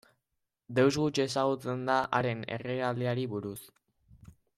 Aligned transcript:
Deus 0.77 0.93
gutxi 1.01 1.21
ezagutzen 1.25 1.83
da 1.89 1.97
haren 2.19 2.41
erregealdiari 2.57 3.27
buruz. 3.35 3.59